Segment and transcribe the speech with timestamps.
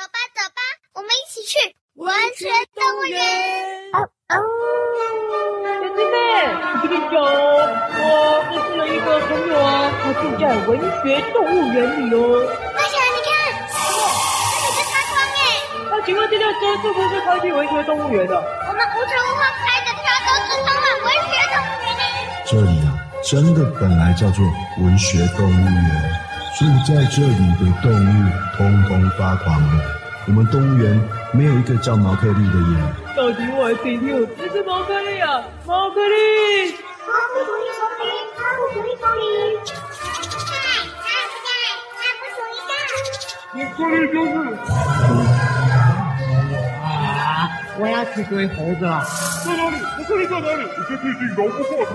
[0.00, 3.20] 走吧，走吧，我们一起去文学动物园。
[3.92, 4.00] 哦
[4.32, 4.32] 哦，
[5.60, 6.16] 小狮妹，
[6.72, 12.16] 我跟你讲，我认识了一个朋友啊，他住在文学动物园里哦。
[12.72, 14.08] 大侠，你看，哦，
[14.56, 15.36] 这里在发光哎。
[15.90, 18.40] 那请问这辆车是不是开去文学动物园的？
[18.40, 22.08] 我们无时无刻开着车都是通往文学动物园呢。
[22.48, 24.40] 这里啊，真的本来叫做
[24.78, 26.29] 文学动物园。
[26.58, 29.82] 住在这里的动物通通发狂了。
[30.26, 31.00] 我们动物园
[31.32, 32.76] 没有一个叫毛克利的耶。
[33.16, 36.74] 到底我还听听，这是毛克利啊，毛克利。
[37.06, 39.22] 毛不属于森林，毛不属于森林。
[39.64, 40.52] 在，
[41.00, 41.48] 在不在？
[41.96, 42.70] 在不属于在。
[43.54, 44.32] 毛克利就是。
[46.84, 47.48] 啊！
[47.78, 49.02] 我要去追猴子了。
[49.44, 49.76] 在哪里？
[49.98, 50.62] 毛克利在哪里？
[50.76, 51.94] 我这毕竟绕不过他。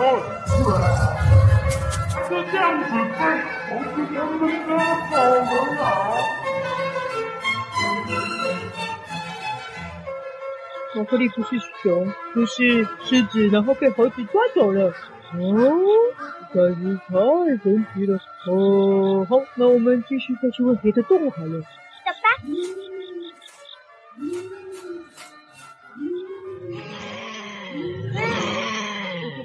[2.29, 3.19] 就这样子追，
[3.69, 4.73] 猴子他们都
[5.11, 5.79] 走了。
[10.95, 14.93] 毛克力不是熊，不是狮子，然后被猴子抓走了。
[15.33, 15.37] 哦，
[16.53, 17.13] 真是太
[17.63, 18.17] 神奇了。
[18.47, 21.61] 哦，好，那我们继续再去问别的动物好了。
[22.05, 22.29] 走吧。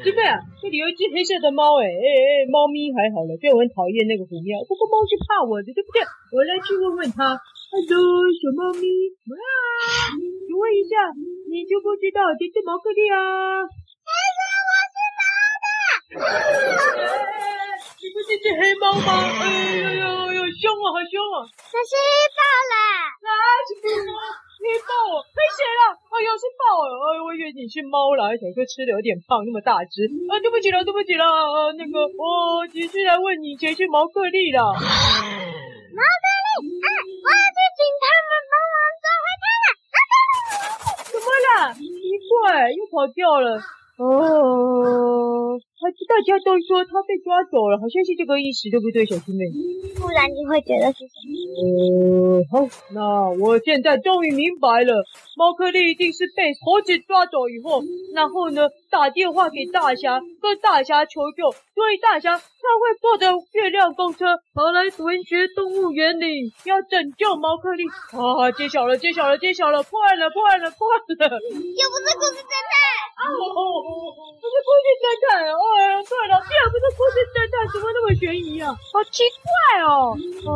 [0.01, 6.01] 师妹啊，这里有一只黑色的猫哎 哎哎，猫咪还好了，就我很讨厌那个虎喵，不过猫是怕我的，对不对？
[6.33, 7.37] 我来去问问它。
[7.71, 8.01] Hello，
[8.35, 8.89] 小猫咪，
[9.29, 9.37] 啊，
[10.17, 11.13] 请问一下，
[11.53, 13.61] 你知不知道这只毛克利啊？
[13.69, 15.23] 黑色，我是猫
[15.61, 15.69] 的。
[18.01, 19.07] 你不是只黑猫吗？
[19.45, 21.45] 哎呦呦呦，凶啊，好凶啊！
[21.71, 21.93] 这是
[22.35, 22.41] 豹
[22.73, 22.75] 啦。
[23.21, 23.31] 啊，
[23.69, 23.71] 是
[24.09, 24.11] 豹。
[24.17, 24.50] 黑
[24.85, 25.97] 豹哦，飞起来了！
[25.97, 26.85] 哎呦，是豹哦！
[26.85, 30.05] 哎呦，我以为你是猫啦，想说吃的有点胖，那么大只。
[30.29, 31.25] 啊，对不起了，对不起了。
[31.25, 34.61] 啊、那个，我只是来问你谁是毛克利了。
[34.61, 36.89] 毛克利，啊，
[37.25, 39.67] 我要去请他们帮忙抓回他了。
[41.09, 41.73] 怎么了？
[41.75, 41.81] 奇
[42.29, 43.59] 怪，又跑掉了。
[43.99, 49.49] 哦，还是大家都说他被抓走了，好像是这个意思，对不对，小师妹？
[49.97, 51.33] 不然你会觉得是什么？
[51.57, 54.93] 呃，好，那我现在终于明白了，
[55.37, 57.81] 猫克利一定是被猴子抓走以后，
[58.15, 67.85] 然后呢，打电话给大侠，跟大侠求救，所以大侠他会坐着月亮公车跑来文学动物园里，要拯救猫克利。
[68.13, 71.39] 啊，揭晓了，揭晓了，揭晓了，破案了，破案了，破案了！
[71.41, 72.75] 又不是故事侦探。
[73.21, 73.93] 哦哦哦，
[74.41, 75.45] 不是故事侦探，
[75.79, 78.75] 哎呀，对了，第二个是故事侦探，怎么那么悬疑啊？
[78.93, 80.17] 好奇怪哦！
[80.17, 80.51] 啊，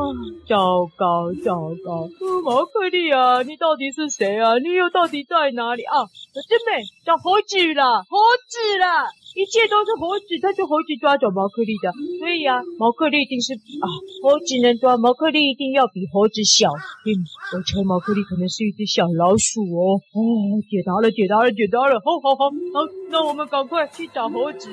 [0.49, 2.09] 糟糕糟糕，
[2.43, 4.59] 毛克利啊，你到底是谁啊？
[4.59, 6.05] 你又到底在哪里啊？
[6.35, 11.91] 小师妹，找猴子啦，猴子啦，一切都是猴子，他是猴子抓走毛克利的，
[12.21, 13.87] 所以啊，毛克利一定是啊，
[14.23, 16.71] 猴子能抓毛克利，一定要比猴子小。
[16.71, 17.11] 嗯，
[17.51, 19.99] 我猜毛克利可能是一只小老鼠哦。
[20.15, 20.23] 哦，
[20.71, 22.47] 解答了，解答了，解答了，好好好。
[22.47, 24.71] 好，那我们赶快去找猴子。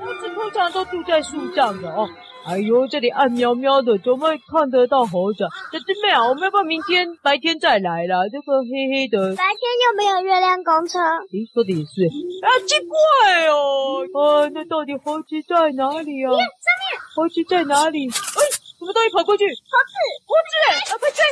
[0.00, 2.08] 猴子通常都住在树上的哦。
[2.44, 5.44] 哎呦，这里暗喵喵的，怎么会看得到猴子？
[5.72, 8.28] 小师妹啊，我们要不要明天白天再来啦？
[8.28, 10.98] 这个黑黑的，白天又没有月亮公车。
[11.30, 12.04] 咦，说的也是。
[12.42, 14.02] 啊，奇怪哦。
[14.12, 16.30] 啊，那到底猴子在哪里啊？
[16.30, 16.98] 上面。
[17.14, 18.08] 猴子在哪里？
[18.10, 18.42] 哎。
[18.82, 19.44] 什么东西跑过去？
[19.46, 19.94] 猴子，
[20.26, 21.22] 猴子，快追！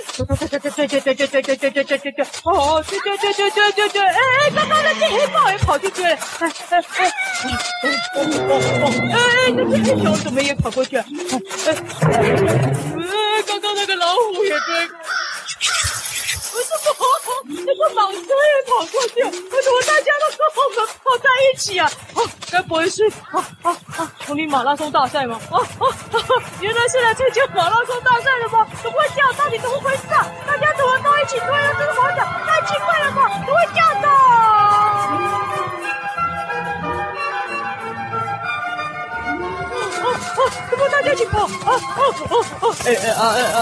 [0.47, 2.25] 追追追追追追追追追追追追！
[2.45, 4.01] 哦，追追追追追追追！
[4.01, 6.17] 哎哎，刚刚那只黑豹也跑去追了！
[6.39, 7.11] 哎哎哎！
[8.15, 8.87] 哦哦哦！
[9.11, 11.03] 哎哎，那只黑熊怎么也跑过去了？
[11.03, 13.43] 哎哎哎！
[13.49, 14.97] 刚刚那个老虎也追过。
[16.53, 16.69] 不是
[16.99, 17.03] 我，
[17.47, 21.91] 那个蟒蛇也跑过去，为什么大家都跟我们跑在一起啊？
[22.15, 25.41] 哦，该不会是啊啊啊，丛林马拉松大赛吗？
[25.51, 26.21] 啊啊啊！
[26.61, 28.67] 原来是来参加马拉松大赛的吗？
[28.83, 29.33] 怎么会这样？
[29.37, 30.27] 到底怎么回事啊？
[30.47, 31.75] 大家怎么都一起追了？
[31.79, 32.17] 这个跑者
[32.47, 32.90] 太奇怪
[42.25, 42.77] 啊啊啊！
[42.85, 43.59] 哎哎啊哎啊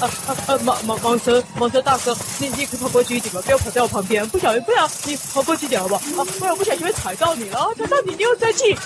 [0.00, 0.58] 啊啊啊！
[0.58, 6.00] 蟒蟒蟒蛇蟒蛇大哥，你你可跑过去一点吧，不要跑在我旁边，不小心不要你跑过去一点好不好？
[6.22, 8.76] 啊，不然不小心会踩到你了，踩到你你又生气。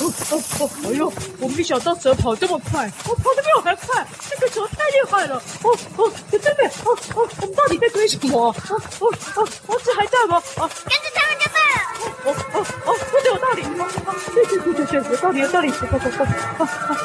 [0.00, 0.70] 哦哦哦！
[0.84, 5.36] 哎呦，我没想到蛇跑这么快，我跑得比我还快，这个蛇太厉害了。
[5.62, 6.50] 哦哦，真的
[6.84, 8.48] 哦哦，我们到底在追什么？
[8.48, 8.54] 哦
[9.00, 10.36] 哦哦，猴子还在吗？
[10.56, 11.77] 啊，跟着他们就对了。
[12.28, 13.62] 哦哦哦，说的有道理。
[14.34, 15.70] 对对对对对，有道理有道理。
[15.70, 16.26] 快快快！
[16.26, 16.96] 啊啊！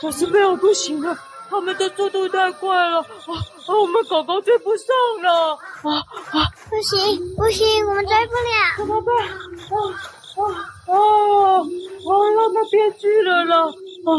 [0.00, 1.16] 小狮妹，我不行了，
[1.48, 4.86] 他们的速度太快了，啊啊，我们狗狗追不上
[5.22, 5.52] 了，
[5.82, 5.94] 啊
[6.32, 6.48] 啊！
[6.68, 9.14] 不行不行，我们追不了，怎么办？
[9.16, 9.76] 啊
[10.36, 10.42] 啊
[10.86, 10.94] 啊！
[12.02, 14.10] 我让他变巨人了，啊，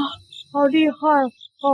[0.53, 1.67] 好厉害啊！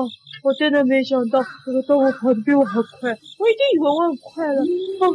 [0.43, 4.61] 我真的没想到这个动物跑得比我还快，我一定以为我很快了，
[5.01, 5.09] 啊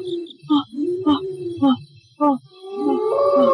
[0.50, 1.14] 啊啊
[1.62, 1.64] 啊
[2.18, 3.46] 啊啊！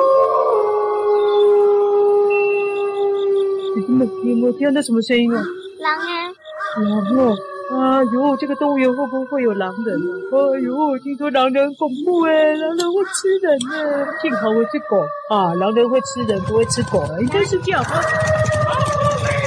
[3.77, 5.45] 你们你们听到什么声音啊？
[5.81, 6.33] 狼啊！
[6.81, 7.37] 狼哦！
[7.71, 10.01] 哎呦，这个动物园会不会有狼人啊？
[10.33, 14.07] 哎呦，听说狼人恐怖哎，狼人会吃人呢。
[14.23, 14.97] 幸好我是狗
[15.29, 18.01] 啊，狼人会吃人，不会吃狗，应该是这样啊。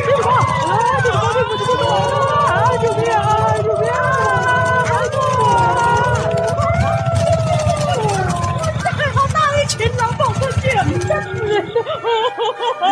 [0.05, 0.29] 别跑！
[0.31, 1.89] 啊，这个猫咪不是这个啊！
[2.77, 3.17] 救命啊！
[3.57, 3.95] 救命啊！
[4.85, 5.15] 好痛
[5.45, 5.49] 啊！
[8.83, 10.61] 还好大一群狼跑过去，
[11.07, 12.83] 吓死人啊，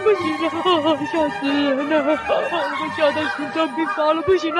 [0.00, 0.44] 不行了，
[1.06, 1.92] 吓死人了！
[2.28, 4.58] 我吓得心脏病发了，不行了！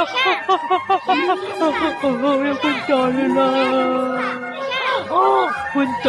[2.02, 2.08] 我
[2.44, 3.38] 要昏倒了啦！
[5.10, 5.12] 哦，
[5.72, 6.06] 昏倒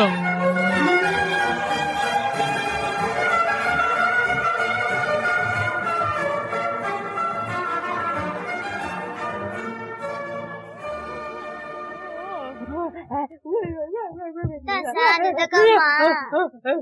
[14.96, 15.04] 了。
[15.04, 15.84] 大侠，你在干嘛？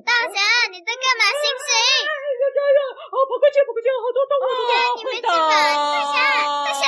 [0.05, 0.37] 大侠，
[0.69, 1.23] 你在干嘛？
[1.33, 1.69] 醒醒！
[2.43, 2.79] 有家人！
[3.09, 4.45] 哦，跑过去，跑过去，好多动物！
[4.97, 5.41] 你没吃饭？
[5.73, 6.15] 大侠，
[6.63, 6.83] 大侠，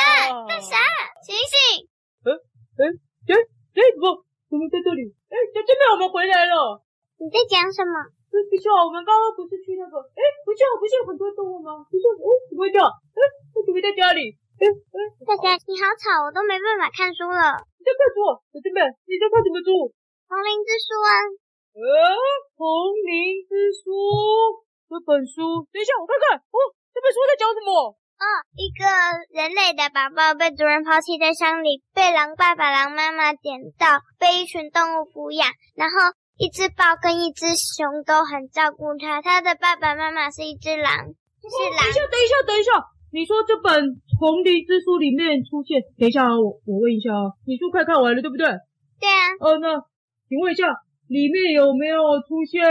[0.45, 0.77] 大侠，
[1.25, 1.87] 醒醒！
[2.25, 2.29] 嗯
[2.77, 2.81] 嗯，
[3.29, 4.03] 哎哎，怎么
[4.49, 5.09] 怎么在这里？
[5.31, 6.81] 哎，小狮妹，我们回来了。
[7.17, 7.95] 你在讲什么？
[8.29, 9.95] 不是，我们刚刚不是去那个？
[10.11, 11.87] 哎，不是，不是有很多动物吗？
[11.87, 12.83] 不是，哎，怎么会这样？
[12.91, 13.19] 哎，
[13.55, 14.35] 为什么在家里？
[14.59, 17.55] 哎哎，大侠，你好吵，我都没办法看书了。
[17.79, 18.17] 你在看书？
[18.51, 19.87] 小狮妹，你在看什么书？
[20.27, 20.35] 丛
[21.03, 21.09] 啊！
[21.75, 21.81] 呃，
[22.55, 22.63] 丛
[23.03, 23.91] 林之书
[24.87, 26.57] 这本书，等一下我看看哦，
[26.95, 27.91] 这本书在讲什么？
[28.15, 28.23] 哦，
[28.55, 28.87] 一个
[29.35, 39.21] 人类的宝宝被主人抛弃在山里，被狼爸爸、狼妈妈捡到，被一群动物抚养，然后一只豹跟一只熊都很照顾他。
[39.21, 41.11] 他的爸爸妈妈是一只狼，
[41.43, 41.79] 是狼。
[41.83, 42.71] 等一下，等一下，等一下，
[43.11, 45.83] 你说这本丛林之书里面出现？
[45.99, 48.47] 等一下啊，我我问一下啊，你书快看完了对不对？
[49.03, 49.35] 对啊。
[49.43, 49.83] 哦，那。
[50.27, 50.65] 请问一下，
[51.07, 52.61] 里面有没有出现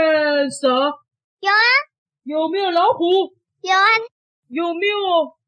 [0.51, 0.67] 蛇？
[1.39, 1.63] 有啊。
[2.23, 3.31] 有没有老虎？
[3.61, 3.85] 有啊。
[4.49, 4.97] 有没有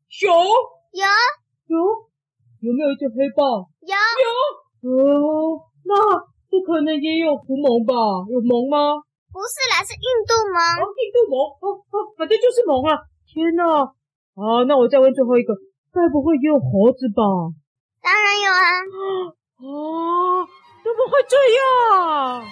[0.07, 0.31] 熊？
[0.31, 1.03] 有。
[1.67, 1.75] 有。
[2.61, 3.67] 有没有一只黑豹？
[3.83, 3.91] 有。
[3.91, 4.27] 有。
[4.87, 5.93] 哦，那
[6.49, 7.93] 不可能也有狐獴吧？
[8.31, 9.03] 有獴吗？
[9.33, 10.79] 不是啦，是印度獴。
[10.79, 11.35] 哦，印度獴。
[11.59, 13.03] 哦哦，反正就是獴啊！
[13.27, 13.83] 天哪！
[13.83, 15.53] 啊，那我再问最后一个，
[15.91, 17.21] 该不会也有猴子吧？
[18.01, 18.63] 当然有啊。
[19.59, 20.47] 哦。
[20.83, 22.45] 怎么会这样？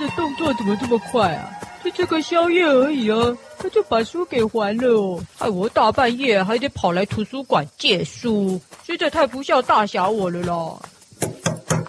[0.00, 1.50] 的动作怎么这么快啊？
[1.84, 3.16] 就吃个宵夜而已啊，
[3.58, 10.78] 他就把书给还了哦，害我大半夜还得跑来图书馆借书，实在太不孝大侠我了啦！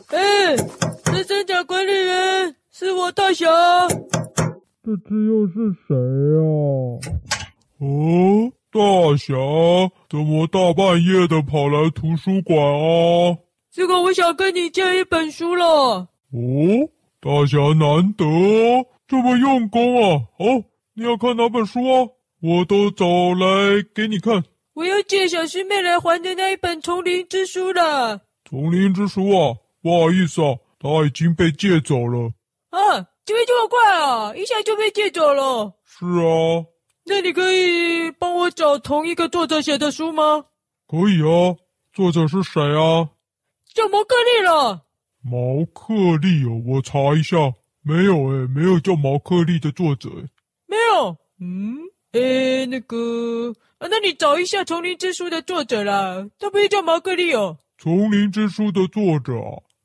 [0.08, 0.56] 哎，
[1.06, 3.48] 这真假管理员是我大侠，
[4.84, 5.54] 这只又是
[5.88, 5.96] 谁
[6.38, 6.46] 啊？
[7.80, 8.52] 哦。
[8.74, 8.80] 大
[9.18, 9.36] 侠，
[10.10, 13.36] 怎么大半夜的跑来图书馆啊？
[13.70, 15.66] 这个我想跟你借一本书了。
[15.66, 16.08] 哦，
[17.24, 18.26] 大侠难得
[19.08, 20.26] 这么用功啊！
[20.40, 20.46] 好，
[20.96, 22.10] 你要看哪本书啊？
[22.42, 24.44] 我都找来给你看。
[24.74, 28.22] 我要借小师妹来还的那一本《丛林之书》了。
[28.50, 32.32] 丛林之书啊，不好意思啊，它已经被借走了。
[32.72, 35.74] 啊，这边这么快啊，一下就被借走了。
[35.86, 36.66] 是啊。
[37.06, 40.46] 那你可以帮我找同一个作者写的书吗？
[40.88, 41.56] 可以啊，
[41.94, 43.10] 作者是谁啊？
[43.76, 44.86] 叫毛克利了。
[45.22, 47.38] 毛克利哦，我查一下，
[47.82, 50.26] 没有诶，没有叫毛克利的作者诶。
[50.68, 51.18] 没有。
[51.40, 51.78] 嗯，
[52.12, 57.58] 诶，那个，啊，那你找一下《丛林之书》的作者啦，他不是叫毛克利哦。
[57.84, 59.34] 《丛林之书》的作者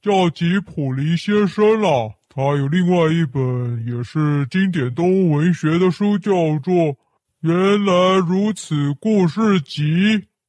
[0.03, 6.97] 叫吉普林先生啦，他有另外一本也是经典动物文学的书，叫做。
[7.43, 9.83] 原来如此，故事集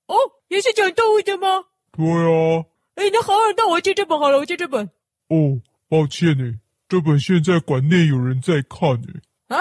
[0.07, 0.15] 哦，
[0.47, 1.47] 也是讲动物的吗？
[1.91, 2.65] 对啊。
[2.97, 4.89] 哎，那好，那我借这本好了，我借这本。
[5.29, 6.55] 哦，抱歉呢，
[6.89, 9.07] 这本现在馆内有人在看呢。
[9.49, 9.57] 啊？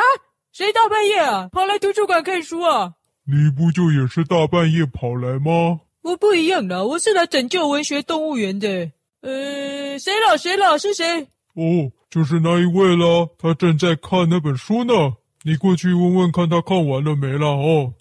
[0.53, 2.95] 谁大半夜啊，跑来图书馆看书啊？
[3.27, 5.81] 你不就也是大半夜跑来吗？
[6.01, 8.91] 我不一样的，我是来拯救文学动物园的。
[9.21, 10.39] 呃，谁了？
[10.39, 10.79] 谁了？
[10.79, 11.21] 是谁？
[11.53, 14.95] 哦，就是那一位啦，他正在看那本书呢。
[15.43, 17.93] 你过去问问看他看完了没了哦。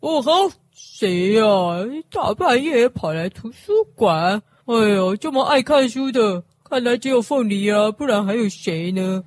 [0.00, 0.32] 哦，好，
[0.72, 1.44] 谁呀？
[2.10, 4.42] 大半夜跑来图书馆？
[4.70, 9.24] 哎呦，这么爱看书的，看来只有凤梨啊，不然还有谁呢？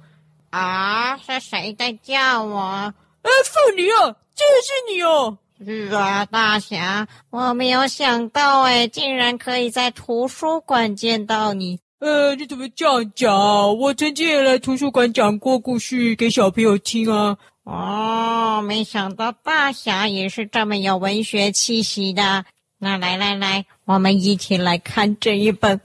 [0.51, 2.61] 啊，是谁在叫我？
[3.23, 5.37] 哎，凤梨啊，这是你哦。
[5.65, 11.77] 是啊，大侠，我没有想到哎，竟然可以在图书馆见到你。
[11.99, 13.77] 呃，你怎么这样讲？
[13.77, 17.37] 我曾经也来图书馆讲过故事给小朋友听啊。
[17.65, 22.45] 哦，没想到大侠也是这么有文学气息的。
[22.83, 25.79] 那来来来，我们一起来看这一本，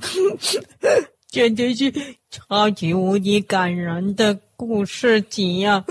[1.31, 1.93] 简直是
[2.28, 5.85] 超级无敌感人的故事集呀！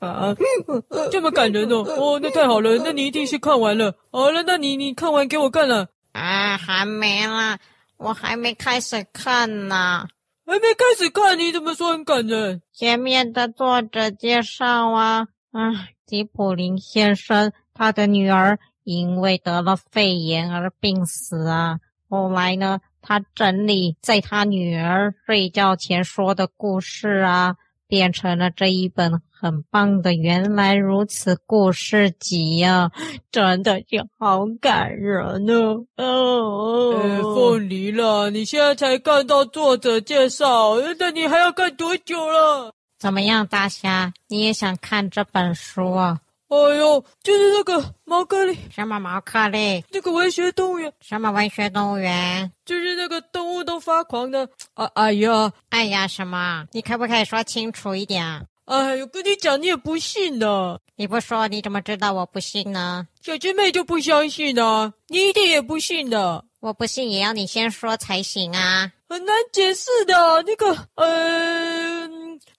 [0.00, 0.36] 啊，
[1.10, 1.76] 这么感人哦！
[1.96, 3.94] 哦，那太好了，那你一定是看完了。
[4.10, 5.88] 好了，那你你看完给我看了？
[6.12, 7.58] 啊，还没啦。
[7.96, 10.06] 我还没开始看呢，
[10.44, 12.60] 还没开始看，你怎么说很感人？
[12.74, 18.58] 前面的作者介绍啊，啊，吉普林先生他的女儿
[18.90, 21.78] 因为得了肺炎而病死啊，
[22.08, 27.56] 后来呢，他整理在他女儿睡觉前说的故事啊，
[27.86, 29.22] 变成了这一本。
[29.42, 32.90] 很棒的，原来如此故事集呀，
[33.32, 35.86] 真的就好感人哦。
[35.96, 42.74] 哦，哎，凤梨了，你现在才看到作者介绍，那你还要看多久了？
[42.98, 46.20] 怎么样，大侠，你也想看这本书啊？
[46.50, 49.84] 哎呦，就是那个毛克利，什么毛克利？
[49.90, 52.50] 那个文学动物园，什么文学动物园？
[52.64, 54.48] 就是那个动物都发狂的。
[54.74, 56.66] 啊，哎呀，哎呀，什么？
[56.72, 58.44] 你可不可以说清楚一点？
[58.64, 60.76] 哎呦，跟你讲，你也不信呢。
[60.96, 63.06] 你不说，你怎么知道我不信呢？
[63.22, 66.44] 小师妹就不相信呢，你一定也不信的。
[66.58, 68.90] 我不信，也要你先说才行啊。
[69.08, 70.76] 很难解释的，那个，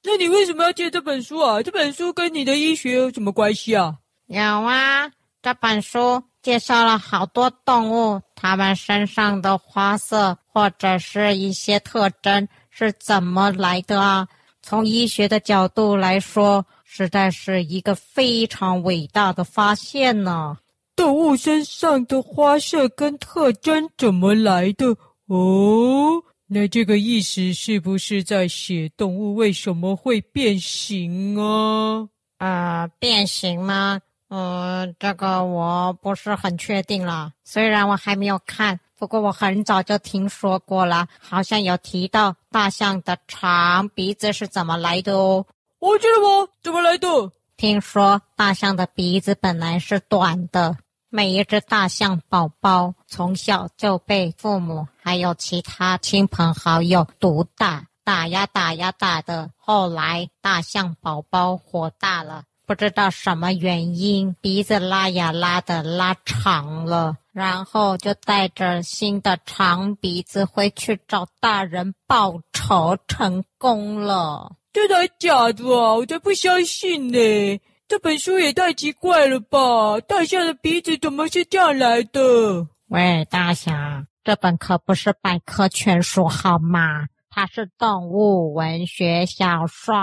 [0.04, 1.62] 那你为什么要借这本书啊？
[1.62, 3.96] 这本书跟你的医学有什么关系啊？
[4.28, 5.12] 有啊，
[5.42, 14.28] 这本书介绍了好多动物，它们身上的花色或者是一些特征是怎么来的啊？
[14.62, 20.58] 从医学的角度来说，实在是一个非常伟大的发现呢。
[20.96, 24.96] 动物身上的花色跟特征怎么来的？
[25.28, 32.10] 哦，那这个意思是不是在写动物为什么会变形啊？
[32.40, 34.02] 呃，变形吗？
[34.28, 37.32] 嗯、呃，这个我不是很确定了。
[37.46, 38.78] 虽然我还没有看。
[39.00, 45.46] 不过我很早就听说过了，好像有提到大象的长鼻子是怎么来的哦。
[45.80, 46.50] 我记得吗？
[46.62, 47.08] 怎么来的？
[47.56, 50.76] 听说大象的鼻子本来是短的，
[51.14, 59.50] 每一只大象宝宝从小就被父母还有其他亲朋好友毒打，打呀打呀打的。
[59.58, 67.18] 后来大象宝宝火大了，不知道什么原因，鼻子拉呀拉的拉长了。
[67.34, 74.54] 然后就带着新的长鼻子回去找大人报仇，成功了。
[74.72, 75.66] 真的假的？
[75.66, 77.60] 我才不相信呢！
[77.92, 80.00] 这本书也太奇怪了吧？
[80.08, 82.66] 大象的鼻子怎么是这样来的？
[82.88, 87.08] 喂，大侠，这本可不是百科全书好吗？
[87.30, 89.94] 它是动物文学小说。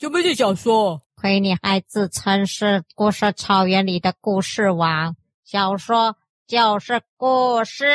[0.00, 1.00] 什么是小说？
[1.14, 5.14] 亏你还自称是故事草原里的故事王，
[5.44, 6.16] 小说。
[6.48, 7.86] 就是故事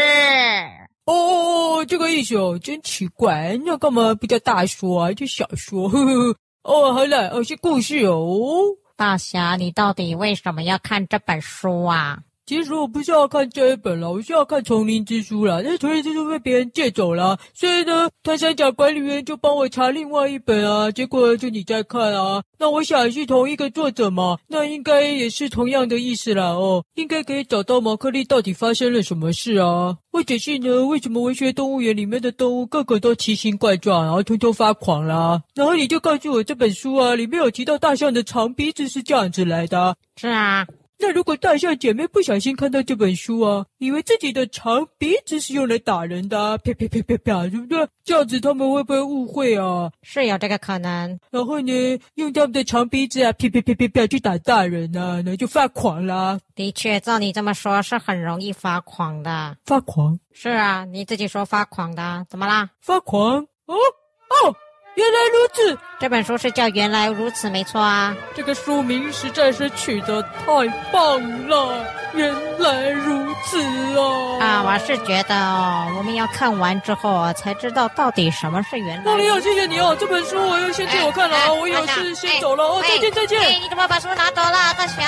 [1.05, 5.11] 哦，这个意思哦，真奇怪，那干嘛不叫大说啊？
[5.11, 8.77] 就小说，呵呵哦，好了，哦，是故事哦。
[8.95, 12.19] 大侠，你到底为什么要看这本书啊？
[12.45, 15.63] 其实我不是要看这一本了，我是要看《丛林之书》了。
[15.63, 20.91] 但是《丛林之书》被别人借走了，所以呢，他山甲管理员就帮我查另外一本啊。
[20.91, 26.47] 结果就你在看啊，那我想是同一个作者嘛，那应该也是同样的意思啦。
[26.49, 29.97] 哦，应该可以找到毛克利到底发生了什么事啊？
[30.11, 35.41] 或者是呢，为什么文学动物园里面的动物个个都奇形怪状，然后通通发狂啦？
[35.55, 39.95] 然后你就告诉我这本书啊，里面有提到大象的长鼻子是这样子来的。
[40.17, 40.67] 是啊。
[41.05, 47.85] 那如果大象姐妹不小心看到这本书啊，以为自己的长鼻子是用来打人的啊，啪啪啪啪啪，对不对？
[48.05, 49.91] 这样子他们会不会误会啊？
[50.01, 51.19] 是有这个可能。
[51.29, 56.39] 然后呢，用他们的长鼻子啊，啪啪啪啪啪去打大人啊，那就发狂啦。
[56.55, 59.57] 的确，照你这么说，是很容易发狂的。
[59.65, 60.17] 发狂？
[60.31, 62.69] 是啊，你自己说发狂的，怎么啦？
[62.79, 63.45] 发狂？
[63.65, 64.55] 哦哦。
[64.95, 68.15] 原来如此，这本书是叫《原来如此》，没错啊。
[68.35, 71.83] 这个书名实在是取得太棒了，
[72.13, 73.59] 原来如此
[73.97, 74.37] 啊！
[74.39, 79.03] 啊，我是觉得哦，我们要看完之后才知道到底什么是原来。
[79.03, 83.41] 那你好，谢谢你哦，这本书我要先借我看了啊，我有事先走了哦，再见再见。
[83.41, 85.03] 哎，你怎么把书拿走了，大侠？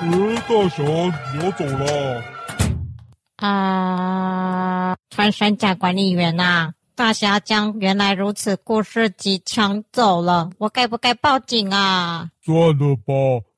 [0.00, 0.08] 呃，
[0.48, 0.82] 大侠，
[1.34, 2.22] 你要走了。
[3.36, 6.70] 啊，穿山甲管理员呐。
[6.96, 12.30] 大侠将原来如此故事集抢走了，我该不该报警啊？
[12.44, 13.12] 算了吧，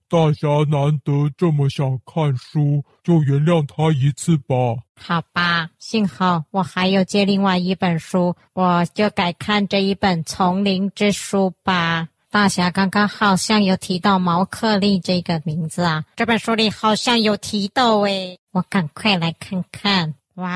[0.09, 4.55] 大侠难得这么想看书，就原谅他一次吧。
[4.99, 12.09] 好吧，幸好我还有借另外一本书，我就改看这一本《丛林之书》吧。
[12.31, 20.15] 大侠刚刚好像有提到毛克利这个名字啊，这本书里好像有提到诶，我赶快来看看。
[20.37, 20.51] 哇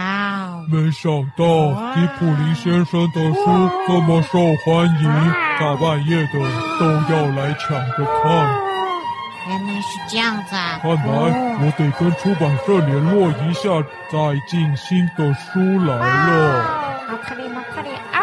[0.45, 0.67] 哦！
[0.69, 6.35] 没想到吉普林先生的书这么受欢迎，大半夜的
[6.79, 6.85] 都
[7.15, 8.25] 要来抢着看。
[9.49, 10.79] 原来是这样子啊！
[10.83, 13.83] 看来我得跟出版社联络一下，
[14.13, 17.01] 再进新的书来了。
[17.09, 18.21] 马克利，毛克利啊！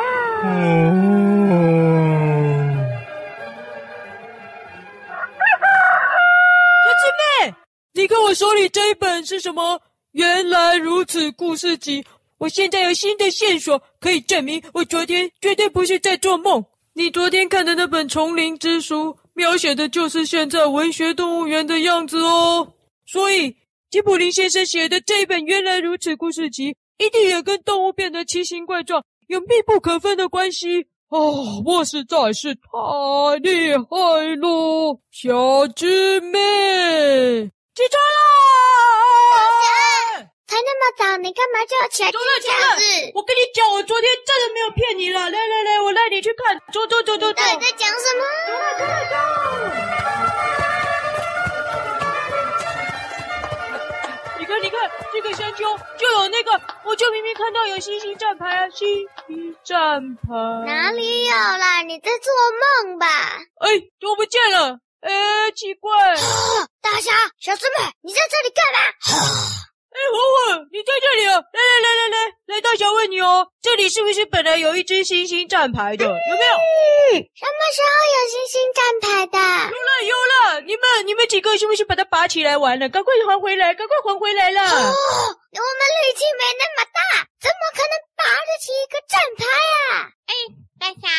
[6.83, 7.55] 小师妹，
[7.93, 9.81] 你看我手里这一本是什么？
[10.17, 12.03] 原来如此故事集，
[12.39, 16.65] 我现在有新的线索可以证明我昨天绝对不是在做梦。
[16.95, 22.73] 你昨天看的那本《丛林之书》，描写的就是现在文学动物园的样子哦。
[23.05, 23.55] 所以
[23.91, 30.87] 吉卜林先生写的这一本《原来如此故事集》，一定也跟动物变得奇形怪状有密不可分的关系。
[31.09, 36.39] 哦，我实在是太厉害了，小狮妹，
[37.75, 38.17] 起床啦！
[40.47, 42.11] 才那么早，你干嘛就要起来？
[42.11, 45.19] 走了走了，我跟你讲，我昨天真的没有骗你了。
[45.29, 47.43] 来来来，我带你去看，走走走走走。
[47.43, 48.23] 你在讲什么？
[48.47, 49.15] 走了走了走。
[54.39, 55.65] 你看你看，这个山丘
[55.97, 58.87] 就有那个，我就明明看到有星星站牌啊，星
[59.27, 60.29] 星站牌。
[60.65, 61.81] 哪里有啦？
[61.81, 62.33] 你在做
[62.85, 63.05] 梦吧？
[63.59, 63.67] 哎，
[63.99, 64.79] 都不见了。
[65.01, 65.91] 哎，奇怪。
[66.81, 68.79] 大侠，小师妹，你在这里干嘛？
[69.97, 71.33] 哎，文文，你在这里啊！
[71.33, 72.17] 来来来来来，
[72.55, 76.05] 来，大侠问你哦，这里是不是本来有一只星星站牌的？
[76.05, 76.53] 有没有？
[77.33, 79.39] 什么时候有星星站牌的？
[79.39, 80.15] 有了有
[80.53, 82.87] 了，你们你们几个是不是把它拔起来玩了？
[82.89, 84.61] 赶快还回来，赶快还回来了！
[84.61, 84.93] 哦，
[85.53, 86.99] 我们力气没那么大，
[87.39, 90.11] 怎么可能拔得起一个站牌啊？
[90.27, 90.33] 哎。
[90.79, 91.09] 大侠，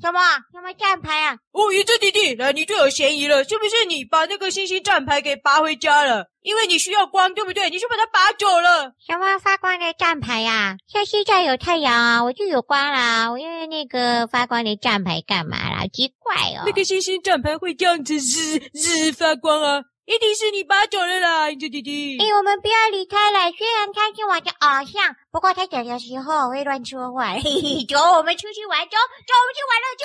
[0.00, 0.20] 什么
[0.52, 1.36] 什么站牌啊？
[1.50, 6.26] 哦，野猪弟弟，来，你就有嫌疑了，是不是你把那个星星站牌给拔回家了？
[6.42, 7.68] 因为你需要光，对不对？
[7.68, 8.92] 你是把它拔走了。
[9.04, 10.76] 什么发光的站牌呀？
[10.86, 13.28] 像现在有太阳啊，我就有光啦。
[13.32, 15.84] 我用那个发光的站牌干嘛啦？
[15.92, 16.62] 奇怪哦。
[16.64, 19.82] 那个星星站牌会这样子日日发光啊？
[20.08, 22.16] 一定是你拔走了啦，宇宙弟弟。
[22.18, 23.52] 哎，我们不要离开了。
[23.52, 27.34] 虽然他是我的偶像，不过他讲的时候会乱说话。
[27.34, 30.04] 嘿 嘿，走，我们出去玩，走，走，我们去玩了，走，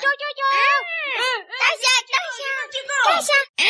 [0.00, 0.40] 走，走，走。
[1.60, 2.40] 大侠，大侠，
[3.04, 3.68] 大侠，啊，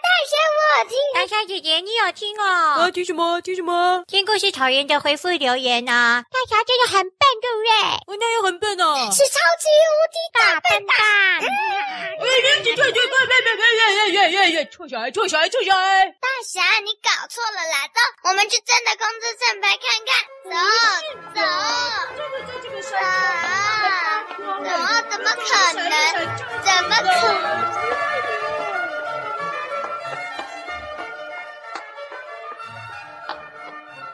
[0.00, 0.96] 大侠，我听。
[1.14, 2.44] 大侠姐姐，你有听哦？
[2.80, 3.40] 啊，听什么？
[3.42, 4.02] 听什么？
[4.08, 6.24] 听故事草原的回复留言啊。
[6.30, 7.70] 大侠真的很笨，对不对？
[8.06, 9.10] 我哪有很笨哦？
[9.12, 10.96] 是超级无敌大笨蛋。
[11.44, 13.50] 哎，别别别别别别别
[14.08, 14.64] 别别！
[14.70, 16.06] 臭小孩，臭小孩，臭小孩！
[16.20, 17.86] 大侠，你搞错了啦！
[17.88, 20.10] 走，我们去真的公车站牌看看。
[20.50, 20.52] 走
[21.34, 21.40] 走，
[22.80, 22.96] 走，
[24.64, 24.70] 走，
[25.10, 25.84] 怎么可能？
[26.64, 27.44] 怎么可能？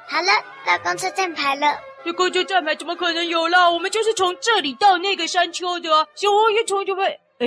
[0.08, 0.30] 好了，
[0.64, 1.78] 到公车站牌了。
[2.04, 3.70] 这公车站牌怎么可能有了？
[3.70, 6.08] 我们就是从这里到那个山丘的。
[6.14, 7.20] 小黄鱼从就被……
[7.38, 7.46] 哎。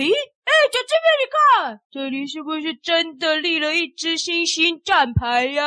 [0.50, 5.62] 哎，小狮妹，你看，这里是不是真的立了一只星星站牌呀？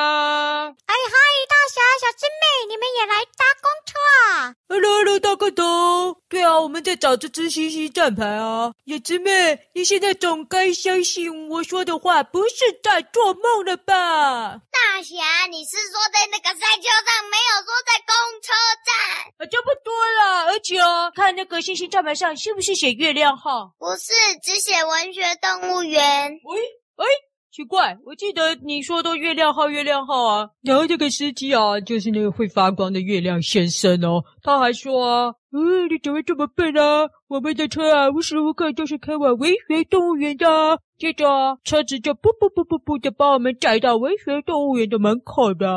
[0.66, 1.16] 哎嗨，
[1.48, 3.94] 大侠，小狮妹，你们也来搭公车
[4.26, 6.20] 啊？Hello，Hello，大个头。
[6.28, 8.72] 对啊，我们在找这只星星站牌啊。
[8.86, 14.60] 小狮妹，你现在总该相信我说的话，不是在做梦了吧？
[14.72, 18.52] 大侠，你是说在那个赛车上，没有说在公车
[18.84, 18.92] 站？
[19.38, 20.46] 啊，差不多了。
[20.46, 23.70] 而且哦，看那个星星站牌上是不是写月亮号？
[23.78, 24.71] 不是，只写。
[24.72, 26.00] 写文学动物园。
[26.44, 26.58] 喂，
[26.96, 27.04] 哎，
[27.50, 30.48] 奇怪，我记得你说的月亮号，月亮号啊。
[30.62, 34.24] 然后这个司机啊，就是那个会发光的月亮先生哦。
[34.42, 37.06] 他还说啊，嗯，你怎么这么笨啊？
[37.28, 40.80] 我们的车啊，无时无刻都是开往文学动物园的。
[40.96, 41.28] 接着，
[41.64, 45.68] 车子就噗噗噗噗噗的把我们载到文学动物园的门口的。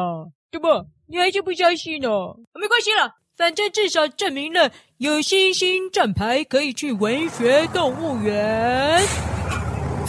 [0.53, 2.09] 怎么，你还是不相信呢？
[2.53, 4.71] 没关系了，反正至少证明了。
[4.97, 9.05] 有星星站牌可以去文学动物园。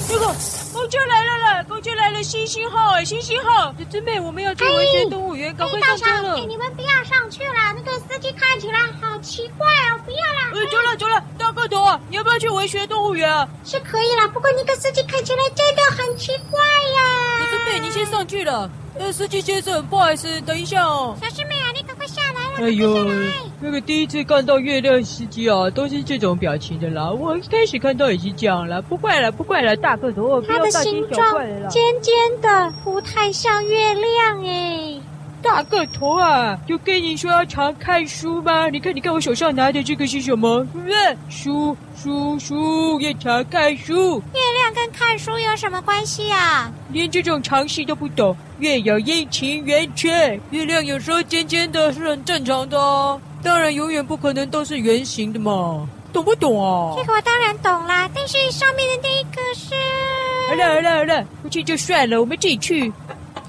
[0.07, 0.27] 这个
[0.73, 1.65] 公车来了啦！
[1.65, 3.75] 公车来了，星星号哎，星星号！
[3.77, 6.37] 小狮妹，我们要去文学动物园，赶快上车了！
[6.47, 10.53] 你们不要上去了，那个司机看起来好奇怪哦，不要啦！
[10.55, 13.49] 哎，走了走了，大个头啊，你要不要去文学动物园啊？
[13.65, 17.41] 是可以啦，不过那个司机看起来真的很奇怪呀！
[17.41, 18.71] 小狮妹，你先上去了。
[18.99, 21.15] 呃，司机先生，不好意思，等一下哦。
[21.21, 22.26] 小师妹啊，你赶快下
[22.59, 23.07] 哎呦！
[23.61, 27.11] 那个第一次看到月亮司机啊，都是这种表情的啦。
[27.11, 31.35] 我一开始看到也是这样啦，不怪了，不怪了，大个头，它的形状
[31.69, 35.01] 尖尖的，不太像月亮诶。
[35.47, 38.69] 大个头啊，就跟你说要常看书吗？
[38.69, 40.67] 你看，你看我手上拿的这个是什么？
[40.75, 44.21] 嗯，书书书，要常看书。
[44.35, 46.71] 月亮跟看书有什么关系啊？
[46.91, 53.21] 连这种常识都不懂，月有阴晴圆缺，月亮有时候尖尖的是很正常的哦。
[53.41, 56.93] 当然，永远不可能都是圆形的嘛，懂不懂啊？
[56.99, 59.75] 这个我当然懂啦，但是上面的那一个是……
[60.49, 62.93] 好了好了好了，不去就算了，我们自己去。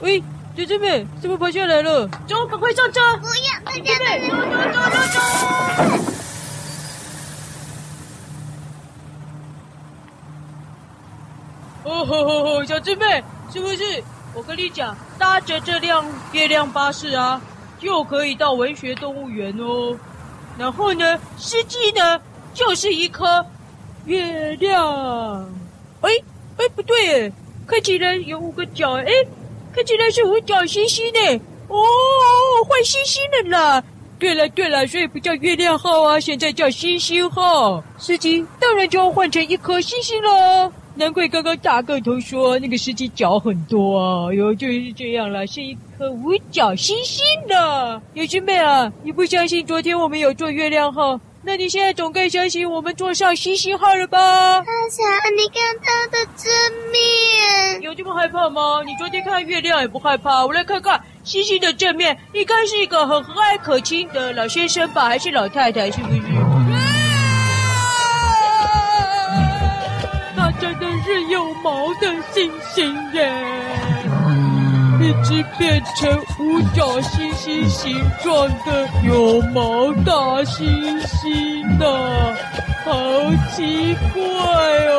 [0.02, 0.24] 喂。
[0.58, 2.08] 姐姐们，怎么跑下来了？
[2.28, 3.00] 走，赶快上车！
[3.18, 5.20] 不要，姐姐们，走走走走
[5.84, 6.02] 走！
[11.84, 14.04] 哦吼吼吼，小师妹，是不是？
[14.34, 17.40] 我跟你讲，搭着这辆月亮巴士啊，
[17.78, 19.96] 就可以到文学动物园哦。
[20.58, 22.20] 然后呢，司机呢，
[22.56, 23.46] 就是一颗
[24.06, 25.48] 月亮。
[26.02, 26.10] 哎
[26.58, 27.32] 哎，不对，
[27.68, 29.06] 看起来有五个角，哎。
[29.78, 31.78] 看起来是五角星星呢，哦，
[32.68, 33.84] 换星星了啦！
[34.18, 37.84] 对了对了，所以不叫月亮号啊，现在叫星星号。
[38.00, 40.74] 司机当然就要换成一颗星星喽。
[40.96, 48.02] 难怪刚刚大个头说那个司机脚很多啊，哟，就是这样了，是一颗五角星星的。
[48.16, 51.20] 有师妹啊，你不相信昨天我们有坐月亮号？
[51.48, 54.20] 那你现在总该相信我们坐上星星号了吧？
[54.20, 54.68] 阿强，
[55.34, 56.52] 你看他的正
[56.92, 58.84] 面，有这么害怕吗？
[58.86, 65.90] 你昨天看月亮也不害怕，我来看看星星的正面，应该是一个很和蔼可亲的老先生吧，还是老太太？
[65.90, 66.18] 是不是？
[66.18, 66.66] 啊
[70.36, 73.32] 那真的是有毛的星星耶！
[75.00, 80.12] 一只变成五角星星形状的有毛大
[80.44, 80.66] 猩
[81.06, 82.36] 猩呢，
[82.84, 82.92] 好
[83.56, 84.22] 奇怪
[84.88, 84.94] 哦！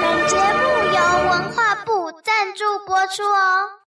[0.00, 0.62] 本节目
[0.94, 0.98] 由
[1.30, 3.85] 文化部赞助播出哦。